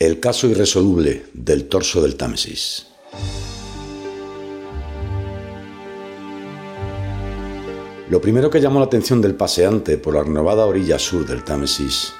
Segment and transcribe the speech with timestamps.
[0.00, 2.86] El caso irresoluble del torso del Támesis.
[8.08, 12.14] Lo primero que llamó la atención del paseante por la renovada orilla sur del Támesis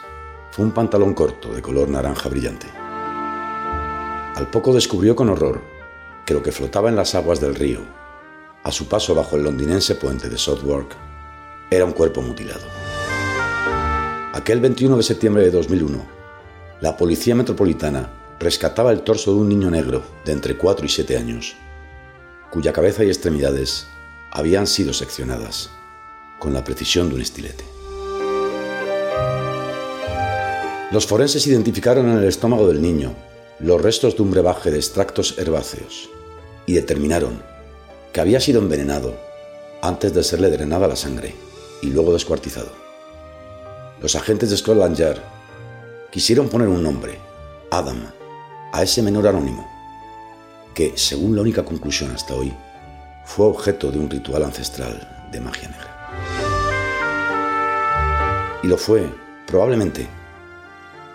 [0.50, 2.66] fue un pantalón corto de color naranja brillante.
[2.76, 5.62] Al poco descubrió con horror
[6.26, 7.80] que lo que flotaba en las aguas del río,
[8.62, 10.94] a su paso bajo el londinense puente de Southwark,
[11.70, 12.66] era un cuerpo mutilado.
[14.34, 16.19] Aquel 21 de septiembre de 2001,
[16.80, 18.08] la Policía Metropolitana
[18.38, 21.54] rescataba el torso de un niño negro de entre 4 y 7 años,
[22.50, 23.86] cuya cabeza y extremidades
[24.32, 25.70] habían sido seccionadas
[26.38, 27.64] con la precisión de un estilete.
[30.90, 33.14] Los forenses identificaron en el estómago del niño
[33.58, 36.08] los restos de un brebaje de extractos herbáceos
[36.64, 37.42] y determinaron
[38.14, 39.14] que había sido envenenado
[39.82, 41.34] antes de serle drenada la sangre
[41.82, 42.70] y luego descuartizado.
[44.00, 45.20] Los agentes de Scotland Yard
[46.10, 47.20] quisieron poner un nombre,
[47.70, 48.02] Adam,
[48.72, 49.68] a ese menor anónimo,
[50.74, 52.52] que, según la única conclusión hasta hoy,
[53.24, 55.96] fue objeto de un ritual ancestral de magia negra.
[58.62, 59.08] Y lo fue,
[59.46, 60.08] probablemente,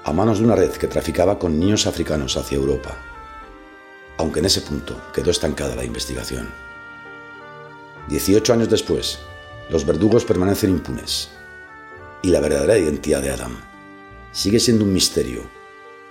[0.03, 2.95] a manos de una red que traficaba con niños africanos hacia Europa,
[4.17, 6.50] aunque en ese punto quedó estancada la investigación.
[8.08, 9.20] Dieciocho años después,
[9.70, 11.30] los verdugos permanecen impunes
[12.22, 13.75] y la verdadera identidad de Adam
[14.36, 15.50] sigue siendo un misterio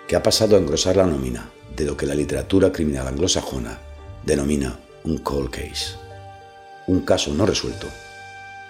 [0.09, 3.79] que ha pasado a engrosar la nómina de lo que la literatura criminal anglosajona
[4.25, 5.97] denomina un cold case,
[6.87, 7.87] un caso no resuelto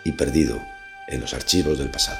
[0.04, 0.60] y perdido
[1.06, 2.18] en los archivos del pasado.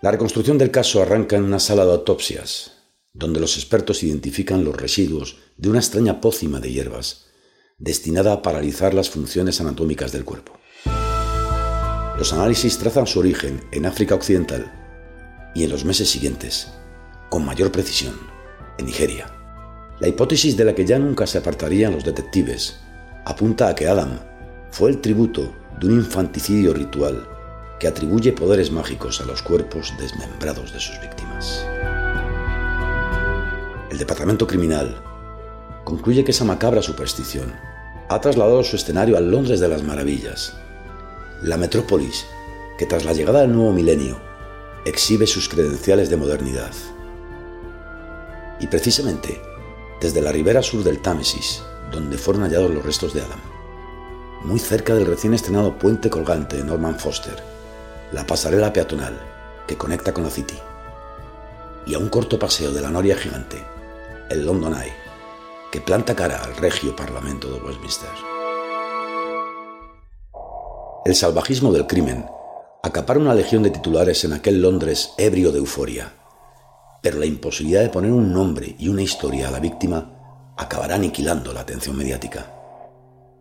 [0.00, 2.72] La reconstrucción del caso arranca en una sala de autopsias,
[3.12, 7.26] donde los expertos identifican los residuos de una extraña pócima de hierbas
[7.78, 10.58] destinada a paralizar las funciones anatómicas del cuerpo.
[12.22, 14.70] Los análisis trazan su origen en África Occidental
[15.56, 16.68] y en los meses siguientes,
[17.28, 18.14] con mayor precisión,
[18.78, 19.26] en Nigeria.
[19.98, 22.78] La hipótesis de la que ya nunca se apartarían los detectives
[23.24, 24.20] apunta a que Adam
[24.70, 27.28] fue el tributo de un infanticidio ritual
[27.80, 31.66] que atribuye poderes mágicos a los cuerpos desmembrados de sus víctimas.
[33.90, 35.02] El Departamento Criminal
[35.82, 37.52] concluye que esa macabra superstición
[38.08, 40.56] ha trasladado su escenario al Londres de las Maravillas,
[41.42, 42.26] la metrópolis
[42.78, 44.20] que tras la llegada del nuevo milenio
[44.84, 46.72] exhibe sus credenciales de modernidad.
[48.60, 49.42] Y precisamente
[50.00, 53.40] desde la ribera sur del Támesis, donde fueron hallados los restos de Adam,
[54.44, 57.42] muy cerca del recién estrenado puente colgante de Norman Foster,
[58.12, 59.18] la pasarela peatonal
[59.66, 60.58] que conecta con la City,
[61.86, 63.64] y a un corto paseo de la noria gigante,
[64.30, 64.94] el London Eye,
[65.70, 68.10] que planta cara al regio Parlamento de Westminster.
[71.04, 72.26] El salvajismo del crimen
[72.80, 76.12] acapara una legión de titulares en aquel Londres ebrio de euforia,
[77.02, 81.52] pero la imposibilidad de poner un nombre y una historia a la víctima acabará aniquilando
[81.52, 82.54] la atención mediática.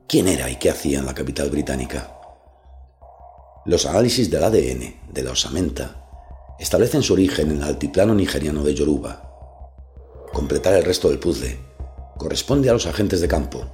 [0.07, 2.17] ¿Quién era y qué hacía en la capital británica?
[3.67, 8.73] Los análisis del ADN de la osamenta establecen su origen en el altiplano nigeriano de
[8.73, 9.21] Yoruba.
[10.33, 11.59] Completar el resto del puzzle
[12.17, 13.67] corresponde a los agentes de campo,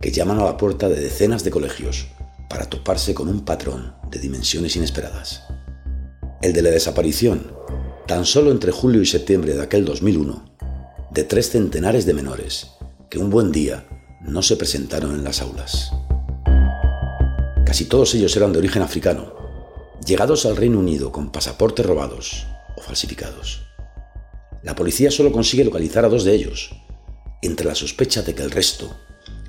[0.00, 2.06] que llaman a la puerta de decenas de colegios
[2.56, 5.42] para toparse con un patrón de dimensiones inesperadas.
[6.40, 7.52] El de la desaparición,
[8.06, 10.56] tan solo entre julio y septiembre de aquel 2001,
[11.10, 12.68] de tres centenares de menores
[13.10, 13.86] que un buen día
[14.22, 15.92] no se presentaron en las aulas.
[17.66, 19.34] Casi todos ellos eran de origen africano,
[20.06, 22.46] llegados al Reino Unido con pasaportes robados
[22.78, 23.66] o falsificados.
[24.62, 26.70] La policía solo consigue localizar a dos de ellos,
[27.42, 28.96] entre la sospecha de que el resto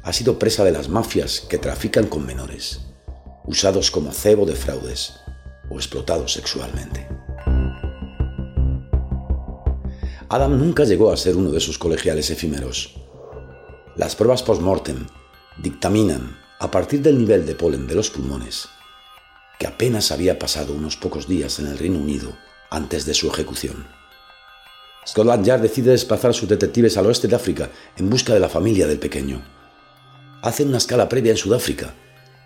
[0.04, 2.82] ha sido presa de las mafias que trafican con menores,
[3.48, 5.14] usados como cebo de fraudes
[5.70, 7.08] o explotados sexualmente.
[10.30, 12.96] Adam nunca llegó a ser uno de sus colegiales efímeros.
[13.96, 15.08] Las pruebas post-mortem
[15.58, 18.68] dictaminan, a partir del nivel de polen de los pulmones,
[19.58, 22.38] que apenas había pasado unos pocos días en el Reino Unido
[22.70, 23.88] antes de su ejecución.
[25.08, 28.86] Scotland Yard decide desplazar sus detectives al oeste de África en busca de la familia
[28.86, 29.42] del pequeño
[30.42, 31.94] hacen una escala previa en Sudáfrica,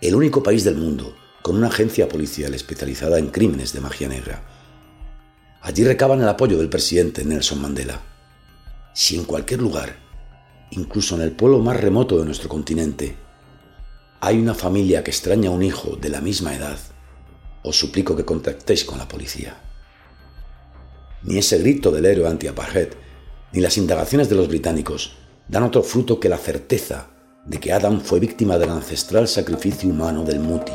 [0.01, 4.43] el único país del mundo con una agencia policial especializada en crímenes de magia negra.
[5.61, 8.01] Allí recaban el apoyo del presidente Nelson Mandela.
[8.95, 9.95] Si en cualquier lugar,
[10.71, 13.15] incluso en el pueblo más remoto de nuestro continente,
[14.19, 16.79] hay una familia que extraña a un hijo de la misma edad,
[17.63, 19.55] os suplico que contactéis con la policía.
[21.21, 22.89] Ni ese grito del héroe anti-apartheid,
[23.53, 25.13] ni las indagaciones de los británicos
[25.47, 27.11] dan otro fruto que la certeza
[27.45, 30.73] de que Adam fue víctima del ancestral sacrificio humano del Muti.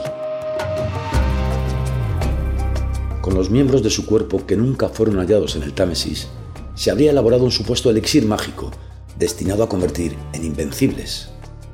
[3.27, 6.29] con los miembros de su cuerpo que nunca fueron hallados en el Támesis,
[6.77, 8.71] se habría elaborado un supuesto elixir mágico
[9.19, 11.31] destinado a convertir en invencibles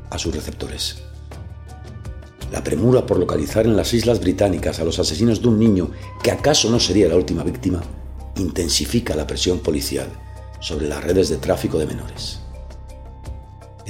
[0.09, 1.03] a sus receptores.
[2.51, 5.91] La premura por localizar en las Islas Británicas a los asesinos de un niño
[6.23, 7.83] que acaso no sería la última víctima
[8.39, 10.09] intensifica la presión policial
[10.59, 12.42] sobre las redes de tráfico de menores.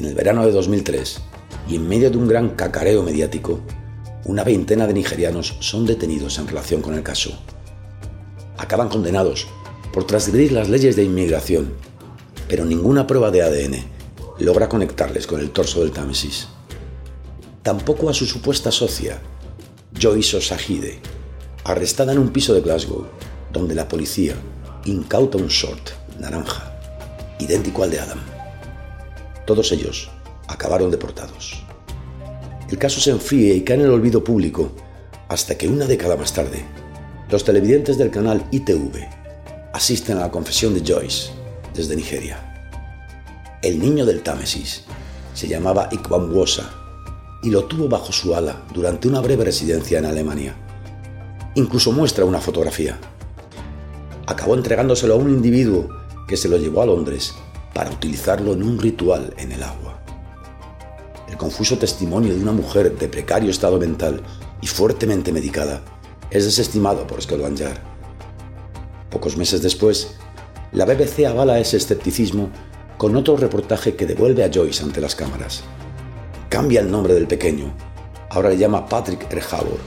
[0.03, 1.21] En el verano de 2003,
[1.69, 3.61] y en medio de un gran cacareo mediático,
[4.25, 7.39] una veintena de nigerianos son detenidos en relación con el caso.
[8.59, 9.47] Acaban condenados
[9.93, 11.75] por transgredir las leyes de inmigración,
[12.49, 13.85] pero ninguna prueba de ADN
[14.41, 16.49] logra conectarles con el torso del Támesis.
[17.63, 19.21] Tampoco a su supuesta socia,
[19.97, 20.99] Joyce Osahide,
[21.63, 23.07] arrestada en un piso de Glasgow,
[23.53, 24.35] donde la policía
[24.85, 26.77] incauta un short naranja,
[27.39, 28.32] idéntico al de Adam.
[29.47, 30.11] Todos ellos
[30.49, 31.65] acabaron deportados.
[32.71, 34.73] El caso se enfríe y cae en el olvido público
[35.29, 36.65] hasta que una década más tarde,
[37.31, 39.09] los televidentes del canal ITV
[39.73, 41.31] asisten a la confesión de Joyce
[41.75, 42.49] desde Nigeria.
[43.63, 44.85] El niño del Támesis
[45.35, 46.71] se llamaba Ikwamwosa
[47.43, 50.55] y lo tuvo bajo su ala durante una breve residencia en Alemania.
[51.55, 52.99] Incluso muestra una fotografía.
[54.27, 55.89] Acabó entregándoselo a un individuo
[56.29, 57.35] que se lo llevó a Londres
[57.75, 60.01] para utilizarlo en un ritual en el agua.
[61.29, 64.21] El confuso testimonio de una mujer de precario estado mental
[64.61, 65.83] y fuertemente medicada
[66.31, 67.63] es desestimado por Scotland.
[69.11, 70.15] Pocos meses después,
[70.73, 72.51] la BBC avala ese escepticismo
[72.97, 75.63] con otro reportaje que devuelve a Joyce ante las cámaras.
[76.49, 77.75] Cambia el nombre del pequeño,
[78.31, 79.79] ahora le llama Patrick Erhabor,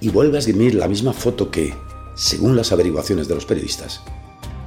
[0.00, 1.74] y vuelve a esgrimir la misma foto que,
[2.14, 4.00] según las averiguaciones de los periodistas,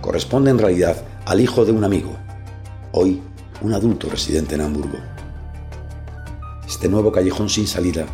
[0.01, 2.15] corresponde en realidad al hijo de un amigo,
[2.97, 3.21] hoy
[3.61, 4.97] un adulto residente en Hamburgo.
[6.65, 8.05] Este nuevo callejón sin salida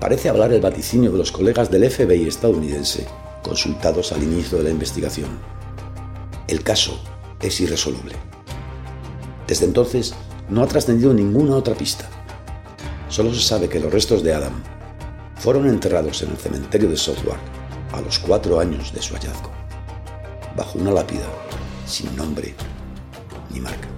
[0.00, 3.06] parece hablar el vaticinio de los colegas del FBI estadounidense
[3.44, 5.38] consultados al inicio de la investigación.
[6.48, 7.00] El caso
[7.40, 8.14] es irresoluble.
[9.46, 10.14] Desde entonces
[10.48, 12.08] no ha trascendido ninguna otra pista.
[13.08, 14.54] Solo se sabe que los restos de Adam
[15.36, 17.40] fueron enterrados en el cementerio de Southwark
[17.92, 19.50] a los cuatro años de su hallazgo,
[20.56, 21.26] bajo una lápida
[21.86, 22.54] sin nombre
[23.52, 23.93] ni marca.